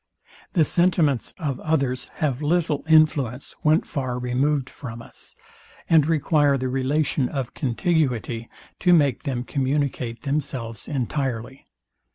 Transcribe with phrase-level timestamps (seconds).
[0.53, 5.35] The sentiments of others have little influence, when far removed from us,
[5.87, 11.67] and require the relation of contiguity, to make them communicate themselves entirely.